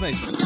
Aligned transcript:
Na 0.00 0.10
Estante. 0.10 0.36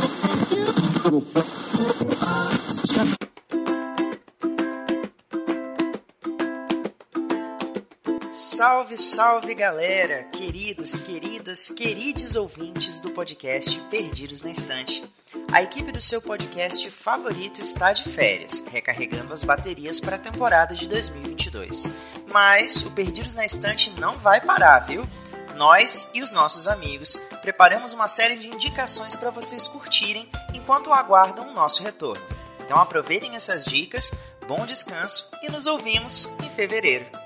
Salve, 8.32 8.96
salve 8.96 9.54
galera, 9.54 10.24
queridos, 10.24 11.00
queridas, 11.00 11.70
queridos 11.70 12.36
ouvintes 12.36 13.00
do 13.00 13.10
podcast 13.10 13.80
Perdidos 13.90 14.40
na 14.42 14.50
Estante. 14.50 15.02
A 15.50 15.62
equipe 15.62 15.90
do 15.90 16.00
seu 16.00 16.22
podcast 16.22 16.88
favorito 16.90 17.60
está 17.60 17.92
de 17.92 18.04
férias, 18.04 18.62
recarregando 18.70 19.32
as 19.32 19.42
baterias 19.42 19.98
para 19.98 20.16
a 20.16 20.18
temporada 20.18 20.74
de 20.74 20.88
2022. 20.88 21.86
Mas 22.32 22.82
o 22.82 22.90
Perdidos 22.92 23.34
na 23.34 23.44
Estante 23.44 23.90
não 23.98 24.16
vai 24.16 24.40
parar, 24.40 24.80
viu? 24.80 25.02
Nós 25.56 26.08
e 26.14 26.22
os 26.22 26.32
nossos 26.32 26.68
amigos 26.68 27.18
preparamos 27.40 27.92
uma 27.92 28.08
série 28.08 28.36
de 28.36 28.48
indicações 28.48 29.16
para 29.16 29.30
vocês 29.30 29.66
curtirem 29.66 30.28
enquanto 30.54 30.92
aguardam 30.92 31.48
o 31.48 31.54
nosso 31.54 31.82
retorno. 31.82 32.24
Então 32.60 32.78
aproveitem 32.78 33.34
essas 33.34 33.64
dicas, 33.64 34.12
bom 34.46 34.64
descanso 34.64 35.28
e 35.42 35.50
nos 35.50 35.66
ouvimos 35.66 36.28
em 36.42 36.50
fevereiro. 36.50 37.19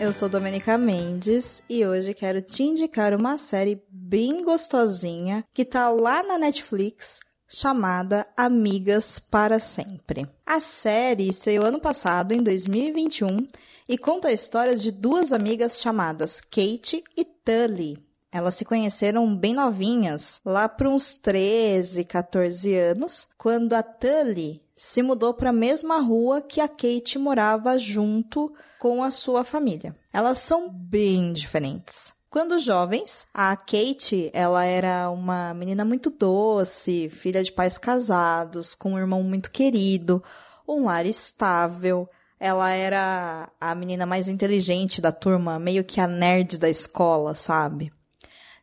Eu 0.00 0.14
sou 0.14 0.30
Domenica 0.30 0.78
Mendes 0.78 1.62
e 1.68 1.84
hoje 1.84 2.14
quero 2.14 2.40
te 2.40 2.62
indicar 2.62 3.12
uma 3.12 3.36
série 3.36 3.84
bem 3.90 4.42
gostosinha 4.42 5.44
que 5.52 5.62
tá 5.62 5.90
lá 5.90 6.22
na 6.22 6.38
Netflix 6.38 7.20
chamada 7.46 8.26
Amigas 8.34 9.18
para 9.18 9.60
Sempre. 9.60 10.26
A 10.46 10.58
série 10.58 11.28
estreou 11.28 11.66
ano 11.66 11.78
passado, 11.78 12.32
em 12.32 12.42
2021, 12.42 13.46
e 13.86 13.98
conta 13.98 14.28
a 14.28 14.32
história 14.32 14.74
de 14.74 14.90
duas 14.90 15.34
amigas 15.34 15.78
chamadas 15.78 16.40
Kate 16.40 17.04
e 17.14 17.22
Tully. 17.22 17.98
Elas 18.32 18.54
se 18.54 18.64
conheceram 18.64 19.34
bem 19.36 19.54
novinhas, 19.54 20.40
lá 20.44 20.68
para 20.68 20.88
uns 20.88 21.14
13, 21.14 22.04
14 22.04 22.74
anos, 22.76 23.26
quando 23.36 23.72
a 23.72 23.82
Tully 23.82 24.62
se 24.76 25.02
mudou 25.02 25.34
para 25.34 25.50
a 25.50 25.52
mesma 25.52 26.00
rua 26.00 26.40
que 26.40 26.60
a 26.60 26.68
Kate 26.68 27.18
morava 27.18 27.76
junto 27.76 28.52
com 28.78 29.02
a 29.02 29.10
sua 29.10 29.44
família. 29.44 29.96
Elas 30.12 30.38
são 30.38 30.70
bem 30.70 31.32
diferentes. 31.32 32.14
Quando 32.30 32.60
jovens, 32.60 33.26
a 33.34 33.56
Kate, 33.56 34.30
ela 34.32 34.64
era 34.64 35.10
uma 35.10 35.52
menina 35.52 35.84
muito 35.84 36.08
doce, 36.08 37.08
filha 37.10 37.42
de 37.42 37.50
pais 37.50 37.76
casados, 37.76 38.76
com 38.76 38.92
um 38.92 38.98
irmão 38.98 39.22
muito 39.24 39.50
querido, 39.50 40.22
um 40.66 40.84
lar 40.84 41.04
estável. 41.04 42.08
Ela 42.38 42.70
era 42.70 43.50
a 43.60 43.74
menina 43.74 44.06
mais 44.06 44.28
inteligente 44.28 45.00
da 45.00 45.10
turma, 45.10 45.58
meio 45.58 45.82
que 45.82 46.00
a 46.00 46.06
nerd 46.06 46.56
da 46.56 46.70
escola, 46.70 47.34
sabe? 47.34 47.92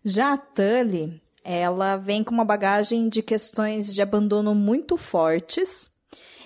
Já 0.09 0.31
a 0.31 0.37
Tully, 0.37 1.21
ela 1.43 1.97
vem 1.97 2.23
com 2.23 2.33
uma 2.33 2.45
bagagem 2.45 3.09
de 3.09 3.21
questões 3.21 3.93
de 3.93 4.01
abandono 4.01 4.55
muito 4.55 4.95
fortes 4.95 5.91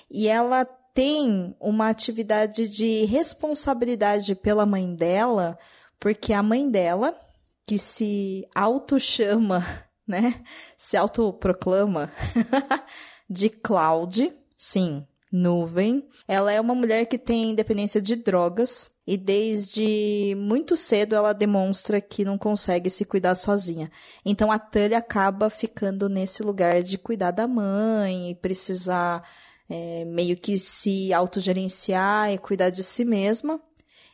e 0.09 0.27
ela 0.27 0.65
tem 0.65 1.55
uma 1.59 1.87
atividade 1.87 2.67
de 2.67 3.05
responsabilidade 3.05 4.33
pela 4.33 4.65
mãe 4.65 4.95
dela, 4.95 5.59
porque 5.99 6.33
a 6.33 6.41
mãe 6.41 6.67
dela, 6.67 7.15
que 7.67 7.77
se 7.77 8.47
auto-chama, 8.55 9.63
né? 10.07 10.43
Se 10.75 10.97
autoproclama 10.97 12.11
de 13.29 13.47
Cloud, 13.47 14.33
sim, 14.57 15.05
nuvem. 15.31 16.07
Ela 16.27 16.51
é 16.51 16.59
uma 16.59 16.75
mulher 16.75 17.05
que 17.05 17.17
tem 17.17 17.55
dependência 17.55 18.01
de 18.01 18.15
drogas 18.15 18.91
e 19.07 19.17
desde 19.17 20.35
muito 20.37 20.75
cedo 20.75 21.15
ela 21.15 21.33
demonstra 21.33 22.01
que 22.01 22.25
não 22.25 22.37
consegue 22.37 22.89
se 22.89 23.05
cuidar 23.05 23.35
sozinha. 23.35 23.89
Então 24.25 24.51
a 24.51 24.59
Tully 24.59 24.95
acaba 24.95 25.49
ficando 25.49 26.09
nesse 26.09 26.43
lugar 26.43 26.83
de 26.83 26.97
cuidar 26.97 27.31
da 27.31 27.47
mãe 27.47 28.31
e 28.31 28.35
precisar 28.35 29.23
é, 29.69 30.03
meio 30.05 30.35
que 30.35 30.57
se 30.57 31.13
autogerenciar 31.13 32.31
e 32.31 32.37
cuidar 32.37 32.69
de 32.69 32.83
si 32.83 33.05
mesma. 33.05 33.59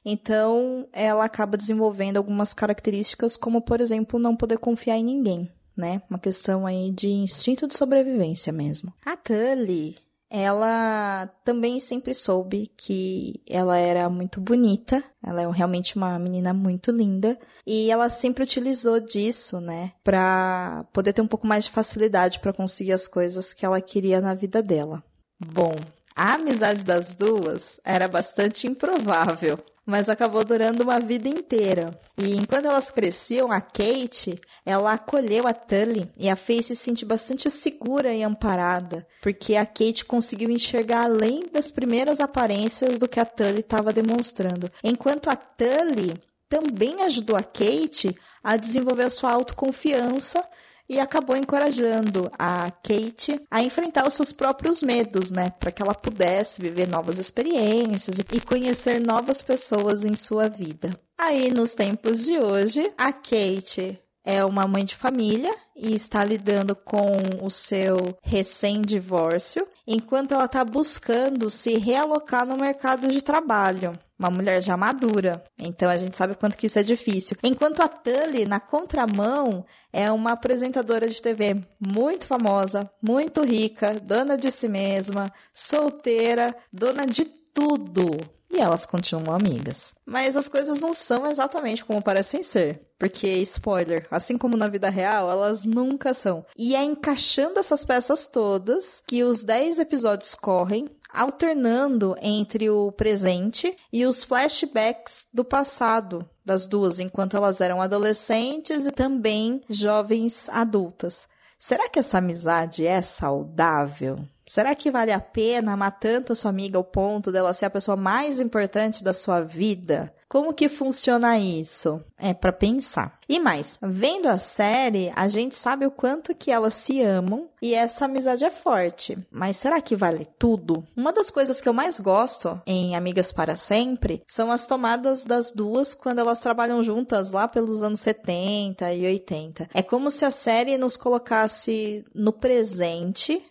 Então, 0.06 0.88
ela 0.94 1.26
acaba 1.26 1.58
desenvolvendo 1.58 2.16
algumas 2.16 2.54
características, 2.54 3.36
como, 3.36 3.60
por 3.60 3.82
exemplo, 3.82 4.18
não 4.18 4.38
poder 4.38 4.58
confiar 4.58 4.96
em 4.96 5.04
ninguém, 5.04 5.52
né? 5.76 6.02
Uma 6.10 6.18
questão 6.18 6.66
aí 6.66 6.92
de 6.92 7.10
instinto 7.10 7.68
de 7.68 7.76
sobrevivência 7.76 8.54
mesmo. 8.54 8.94
A 9.06 9.18
Tully, 9.18 9.98
ela 10.30 11.28
também 11.44 11.80
sempre 11.80 12.14
soube 12.14 12.72
que 12.76 13.42
ela 13.48 13.78
era 13.78 14.10
muito 14.10 14.42
bonita, 14.42 15.04
ela 15.24 15.42
é 15.42 15.52
realmente 15.52 15.96
uma 15.96 16.18
menina 16.20 16.54
muito 16.54 16.92
linda, 16.92 17.38
e 17.66 17.90
ela 17.90 18.10
sempre 18.10 18.44
utilizou 18.44 19.00
disso, 19.00 19.60
né, 19.60 19.94
para 20.04 20.86
poder 20.92 21.14
ter 21.14 21.22
um 21.22 21.28
pouco 21.28 21.48
mais 21.48 21.66
de 21.66 21.72
facilidade 21.72 22.40
para 22.40 22.54
conseguir 22.54 22.94
as 22.94 23.08
coisas 23.08 23.54
que 23.54 23.66
ela 23.66 23.80
queria 23.82 24.20
na 24.22 24.34
vida 24.34 24.62
dela. 24.62 25.04
Bom, 25.40 25.76
a 26.16 26.34
amizade 26.34 26.84
das 26.84 27.14
duas 27.14 27.80
era 27.84 28.08
bastante 28.08 28.68
improvável, 28.68 29.60
mas 29.88 30.10
acabou 30.10 30.44
durando 30.44 30.84
uma 30.84 31.00
vida 31.00 31.30
inteira. 31.30 31.98
E 32.18 32.36
enquanto 32.36 32.66
elas 32.66 32.92
cresciam, 32.92 33.50
a 33.50 33.62
Kate, 33.62 34.38
ela 34.66 34.92
acolheu 34.92 35.48
a 35.48 35.54
Tully 35.54 36.12
e 36.18 36.30
a 36.30 36.36
fez 36.36 36.66
se 36.66 36.76
sentir 36.76 37.06
bastante 37.06 37.50
segura 37.50 38.14
e 38.14 38.22
amparada, 38.22 39.08
porque 39.22 39.56
a 39.56 39.66
Kate 39.66 40.04
conseguiu 40.04 40.52
enxergar 40.52 41.04
além 41.04 41.48
das 41.52 41.72
primeiras 41.72 42.20
aparências 42.20 42.98
do 42.98 43.08
que 43.08 43.20
a 43.20 43.26
Tully 43.26 43.62
estava 43.62 43.94
demonstrando. 43.94 44.70
Enquanto 44.84 45.30
a 45.30 45.38
Tully 45.38 46.22
também 46.50 47.04
ajudou 47.04 47.38
a 47.38 47.44
Kate 47.44 48.14
a 48.44 48.58
desenvolver 48.58 49.04
a 49.04 49.10
sua 49.10 49.32
autoconfiança 49.32 50.44
e 50.90 51.00
acabou 51.00 51.36
encorajando 51.36 52.32
a 52.38 52.72
Kate 52.72 53.42
a 53.52 53.62
enfrentar 53.62 54.08
os 54.08 54.14
seus 54.14 54.32
próprios 54.32 54.82
medos, 54.82 55.32
né, 55.32 55.52
para 55.60 55.72
que 55.72 55.82
ela 55.82 55.94
pudesse 55.94 56.62
viver 56.62 56.88
novas 56.88 57.20
experiências 57.20 58.20
e 58.20 58.42
conhecer 58.42 59.00
novas 59.00 59.42
pessoas 59.42 60.04
em 60.04 60.16
sua 60.16 60.48
vida. 60.48 60.98
Aí, 61.18 61.52
nos 61.52 61.74
tempos 61.74 62.26
de 62.26 62.38
hoje, 62.38 62.92
a 62.98 63.12
Kate 63.12 64.00
é 64.24 64.44
uma 64.44 64.68
mãe 64.68 64.84
de 64.84 64.94
família 64.94 65.56
e 65.76 65.96
está 65.96 66.24
lidando 66.24 66.76
com 66.76 67.18
o 67.42 67.50
seu 67.50 68.18
recém-divórcio, 68.22 69.66
enquanto 69.88 70.34
ela 70.34 70.46
está 70.46 70.64
buscando 70.66 71.50
se 71.50 71.78
realocar 71.78 72.46
no 72.46 72.58
mercado 72.58 73.08
de 73.08 73.22
trabalho 73.22 73.98
uma 74.18 74.32
mulher 74.32 74.62
já 74.62 74.76
madura. 74.76 75.44
Então 75.58 75.90
a 75.90 75.98
gente 75.98 76.18
sabe 76.18 76.36
quanto 76.36 76.58
que 76.58 76.66
isso 76.66 76.80
é 76.80 76.84
difícil. 76.84 77.38
Enquanto 77.44 77.82
a 77.82 77.88
Tully, 77.88 78.46
na 78.46 78.60
contramão, 78.60 79.66
é 79.94 80.12
uma 80.12 80.32
apresentadora 80.32 81.08
de 81.08 81.22
TV 81.22 81.64
muito 81.80 82.26
famosa, 82.26 82.90
muito 83.02 83.44
rica, 83.44 84.00
dona 84.00 84.38
de 84.38 84.50
si 84.50 84.68
mesma, 84.68 85.32
solteira, 85.54 86.56
dona 86.74 87.06
de 87.06 87.26
tudo. 87.26 88.18
E 88.50 88.60
elas 88.60 88.86
continuam 88.86 89.36
amigas. 89.36 89.94
Mas 90.06 90.38
as 90.38 90.48
coisas 90.48 90.80
não 90.80 90.94
são 90.94 91.26
exatamente 91.26 91.84
como 91.84 92.02
parecem 92.02 92.42
ser. 92.42 92.82
Porque, 92.98 93.28
spoiler, 93.42 94.08
assim 94.10 94.38
como 94.38 94.58
na 94.58 94.68
vida 94.68 94.90
real, 94.90 95.30
elas 95.30 95.66
nunca 95.66 96.14
são. 96.14 96.46
E 96.58 96.76
é 96.76 96.84
encaixando 96.84 97.60
essas 97.60 97.86
peças 97.86 98.28
todas 98.28 99.04
que 99.06 99.24
os 99.24 99.44
10 99.44 99.80
episódios 99.80 100.34
correm 100.34 100.90
alternando 101.14 102.16
entre 102.22 102.70
o 102.70 102.92
presente 102.92 103.76
e 103.92 104.06
os 104.06 104.24
flashbacks 104.24 105.28
do 105.34 105.44
passado 105.44 106.28
das 106.46 106.68
duas, 106.68 107.00
enquanto 107.00 107.36
elas 107.36 107.60
eram 107.62 107.82
adolescentes 107.82 108.86
e 108.86 108.92
também 108.92 109.62
jovens 109.70 110.50
adultas. 110.50 111.28
Será 111.60 111.90
que 111.90 112.00
essa 112.00 112.20
amizade 112.20 112.86
é 112.86 113.02
saudável? 113.02 114.20
Será 114.48 114.74
que 114.74 114.90
vale 114.90 115.12
a 115.12 115.20
pena 115.20 115.74
amar 115.74 116.00
tanto 116.00 116.32
a 116.32 116.36
sua 116.36 116.50
amiga 116.50 116.78
ao 116.78 116.84
ponto 116.84 117.32
dela 117.32 117.54
ser 117.54 117.66
a 117.66 117.70
pessoa 117.70 117.98
mais 117.98 118.40
importante 118.40 119.04
da 119.04 119.14
sua 119.14 119.42
vida? 119.42 120.14
Como 120.30 120.54
que 120.54 120.68
funciona 120.68 121.40
isso? 121.40 122.04
É 122.18 122.34
para 122.34 122.52
pensar. 122.52 123.18
E 123.30 123.40
mais, 123.40 123.78
vendo 123.82 124.28
a 124.28 124.38
série, 124.38 125.12
a 125.16 125.28
gente 125.30 125.56
sabe 125.56 125.86
o 125.86 125.92
quanto 125.92 126.36
que 126.36 126.52
elas 126.52 126.74
se 126.74 127.02
amam 127.02 127.48
e 127.62 127.74
essa 127.74 128.06
amizade 128.06 128.44
é 128.44 128.50
forte. 128.50 129.18
Mas 129.32 129.56
será 129.56 129.80
que 129.80 129.96
vale 129.96 130.28
tudo? 130.38 130.84
Uma 130.96 131.14
das 131.14 131.32
coisas 131.32 131.62
que 131.62 131.70
eu 131.70 131.74
mais 131.74 132.00
gosto 132.00 132.62
em 132.66 132.96
Amigas 132.96 133.32
para 133.32 133.56
Sempre 133.56 134.22
são 134.28 134.52
as 134.52 134.68
tomadas 134.68 135.24
das 135.24 135.52
duas 135.52 135.96
quando 135.96 136.20
elas 136.20 136.42
trabalham 136.42 136.84
juntas 136.84 137.32
lá 137.32 137.48
pelos 137.48 137.82
anos 137.82 138.02
70 138.02 138.94
e 138.94 139.06
80. 139.06 139.70
É 139.74 139.82
como 139.82 140.12
se 140.12 140.26
a 140.26 140.32
série 140.32 140.78
nos 140.78 140.98
colocasse 140.98 142.06
no 142.14 142.34
presente 142.34 143.42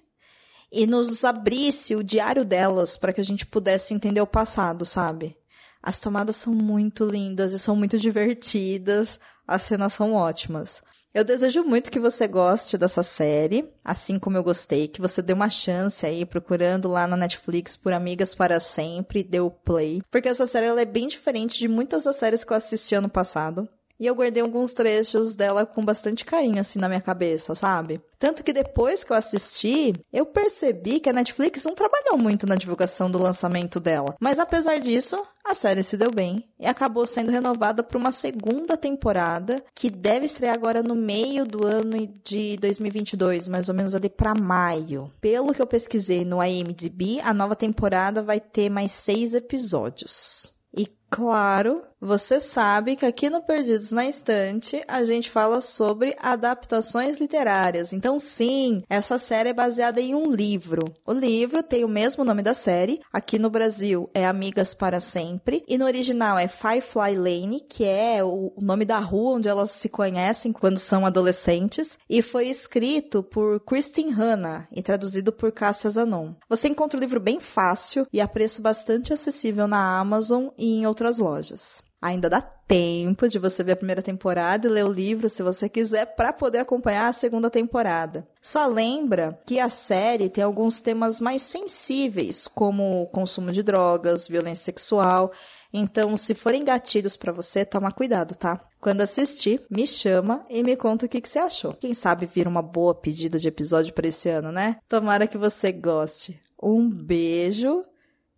e 0.76 0.86
nos 0.86 1.24
abrisse 1.24 1.96
o 1.96 2.04
diário 2.04 2.44
delas 2.44 2.98
para 2.98 3.12
que 3.12 3.20
a 3.20 3.24
gente 3.24 3.46
pudesse 3.46 3.94
entender 3.94 4.20
o 4.20 4.26
passado, 4.26 4.84
sabe? 4.84 5.36
As 5.82 5.98
tomadas 5.98 6.36
são 6.36 6.52
muito 6.52 7.04
lindas 7.04 7.52
e 7.54 7.58
são 7.58 7.74
muito 7.74 7.98
divertidas, 7.98 9.18
as 9.48 9.62
cenas 9.62 9.94
são 9.94 10.12
ótimas. 10.12 10.82
Eu 11.14 11.24
desejo 11.24 11.62
muito 11.64 11.90
que 11.90 11.98
você 11.98 12.28
goste 12.28 12.76
dessa 12.76 13.02
série, 13.02 13.72
assim 13.82 14.18
como 14.18 14.36
eu 14.36 14.44
gostei, 14.44 14.86
que 14.86 15.00
você 15.00 15.22
dê 15.22 15.32
uma 15.32 15.48
chance 15.48 16.04
aí 16.04 16.26
procurando 16.26 16.88
lá 16.88 17.06
na 17.06 17.16
Netflix 17.16 17.74
por 17.74 17.94
Amigas 17.94 18.34
para 18.34 18.60
Sempre, 18.60 19.22
deu 19.22 19.50
play, 19.50 20.02
porque 20.10 20.28
essa 20.28 20.46
série 20.46 20.66
ela 20.66 20.82
é 20.82 20.84
bem 20.84 21.08
diferente 21.08 21.58
de 21.58 21.68
muitas 21.68 22.04
das 22.04 22.16
séries 22.16 22.44
que 22.44 22.52
eu 22.52 22.56
assisti 22.58 22.94
ano 22.94 23.08
passado. 23.08 23.66
E 23.98 24.06
eu 24.06 24.14
guardei 24.14 24.42
alguns 24.42 24.72
trechos 24.72 25.34
dela 25.34 25.64
com 25.64 25.84
bastante 25.84 26.24
carinho, 26.24 26.60
assim, 26.60 26.78
na 26.78 26.88
minha 26.88 27.00
cabeça, 27.00 27.54
sabe? 27.54 28.00
Tanto 28.18 28.42
que 28.42 28.52
depois 28.52 29.04
que 29.04 29.12
eu 29.12 29.16
assisti, 29.16 29.94
eu 30.12 30.24
percebi 30.26 31.00
que 31.00 31.08
a 31.08 31.12
Netflix 31.12 31.64
não 31.64 31.74
trabalhou 31.74 32.16
muito 32.16 32.46
na 32.46 32.56
divulgação 32.56 33.10
do 33.10 33.18
lançamento 33.18 33.78
dela. 33.78 34.14
Mas 34.20 34.38
apesar 34.38 34.78
disso, 34.78 35.22
a 35.44 35.54
série 35.54 35.84
se 35.84 35.96
deu 35.96 36.10
bem 36.10 36.44
e 36.58 36.66
acabou 36.66 37.06
sendo 37.06 37.30
renovada 37.30 37.82
para 37.82 37.98
uma 37.98 38.10
segunda 38.10 38.76
temporada, 38.76 39.62
que 39.74 39.90
deve 39.90 40.26
estrear 40.26 40.54
agora 40.54 40.82
no 40.82 40.94
meio 40.94 41.44
do 41.44 41.64
ano 41.66 42.06
de 42.24 42.56
2022, 42.56 43.48
mais 43.48 43.68
ou 43.68 43.74
menos 43.74 43.94
ali 43.94 44.08
para 44.08 44.34
maio. 44.34 45.12
Pelo 45.20 45.54
que 45.54 45.62
eu 45.62 45.66
pesquisei 45.66 46.24
no 46.24 46.42
IMDb, 46.42 47.20
a 47.20 47.32
nova 47.32 47.54
temporada 47.54 48.22
vai 48.22 48.40
ter 48.40 48.70
mais 48.70 48.92
seis 48.92 49.34
episódios. 49.34 50.52
E 50.76 50.86
claro, 51.16 51.80
você 51.98 52.38
sabe 52.38 52.94
que 52.94 53.06
aqui 53.06 53.30
no 53.30 53.42
Perdidos 53.42 53.90
na 53.90 54.06
Estante 54.06 54.82
a 54.86 55.02
gente 55.02 55.30
fala 55.30 55.62
sobre 55.62 56.14
adaptações 56.20 57.16
literárias. 57.16 57.94
Então, 57.94 58.18
sim, 58.20 58.82
essa 58.88 59.16
série 59.16 59.48
é 59.48 59.54
baseada 59.54 59.98
em 59.98 60.14
um 60.14 60.30
livro. 60.30 60.84
O 61.06 61.12
livro 61.12 61.62
tem 61.62 61.84
o 61.84 61.88
mesmo 61.88 62.22
nome 62.22 62.42
da 62.42 62.52
série. 62.52 63.00
Aqui 63.10 63.38
no 63.38 63.48
Brasil 63.48 64.10
é 64.12 64.26
Amigas 64.26 64.74
para 64.74 65.00
Sempre. 65.00 65.64
E 65.66 65.78
no 65.78 65.86
original 65.86 66.38
é 66.38 66.46
Firefly 66.46 67.16
Lane, 67.16 67.60
que 67.66 67.84
é 67.84 68.22
o 68.22 68.52
nome 68.62 68.84
da 68.84 68.98
rua 68.98 69.36
onde 69.36 69.48
elas 69.48 69.70
se 69.70 69.88
conhecem 69.88 70.52
quando 70.52 70.78
são 70.78 71.06
adolescentes. 71.06 71.98
E 72.10 72.20
foi 72.20 72.48
escrito 72.48 73.22
por 73.22 73.58
Christine 73.60 74.12
Hanna 74.12 74.68
e 74.70 74.82
traduzido 74.82 75.32
por 75.32 75.50
Cássia 75.50 75.88
Zanon. 75.88 76.34
Você 76.46 76.68
encontra 76.68 76.98
o 76.98 77.00
livro 77.00 77.18
bem 77.18 77.40
fácil 77.40 78.06
e 78.12 78.20
a 78.20 78.28
preço 78.28 78.60
bastante 78.60 79.14
acessível 79.14 79.66
na 79.66 79.98
Amazon 79.98 80.48
e 80.58 80.80
em 80.80 80.86
outras 80.86 81.05
lojas. 81.18 81.82
Ainda 82.00 82.28
dá 82.28 82.40
tempo 82.40 83.28
de 83.28 83.38
você 83.38 83.64
ver 83.64 83.72
a 83.72 83.76
primeira 83.76 84.02
temporada 84.02 84.66
e 84.66 84.70
ler 84.70 84.84
o 84.84 84.92
livro, 84.92 85.30
se 85.30 85.42
você 85.42 85.68
quiser, 85.68 86.04
para 86.14 86.32
poder 86.32 86.58
acompanhar 86.58 87.08
a 87.08 87.12
segunda 87.12 87.48
temporada. 87.48 88.28
Só 88.40 88.66
lembra 88.66 89.40
que 89.46 89.58
a 89.58 89.68
série 89.68 90.28
tem 90.28 90.44
alguns 90.44 90.78
temas 90.78 91.20
mais 91.20 91.42
sensíveis, 91.42 92.46
como 92.46 93.06
consumo 93.06 93.50
de 93.50 93.62
drogas, 93.62 94.28
violência 94.28 94.66
sexual. 94.66 95.32
Então, 95.72 96.16
se 96.16 96.34
forem 96.34 96.64
gatilhos 96.64 97.16
para 97.16 97.32
você, 97.32 97.64
toma 97.64 97.90
cuidado, 97.90 98.36
tá? 98.36 98.60
Quando 98.80 99.00
assistir, 99.00 99.64
me 99.70 99.86
chama 99.86 100.44
e 100.50 100.62
me 100.62 100.76
conta 100.76 101.06
o 101.06 101.08
que, 101.08 101.20
que 101.20 101.28
você 101.28 101.38
achou. 101.38 101.72
Quem 101.72 101.94
sabe 101.94 102.26
vira 102.26 102.48
uma 102.48 102.62
boa 102.62 102.94
pedida 102.94 103.38
de 103.38 103.48
episódio 103.48 103.92
para 103.94 104.06
esse 104.06 104.28
ano, 104.28 104.52
né? 104.52 104.76
Tomara 104.88 105.26
que 105.26 105.38
você 105.38 105.72
goste. 105.72 106.40
Um 106.62 106.88
beijo 106.88 107.84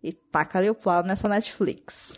e 0.01 0.13
taca-lhe 0.13 0.69
o 0.69 0.75
plau 0.75 1.03
nessa 1.03 1.27
Netflix. 1.27 2.15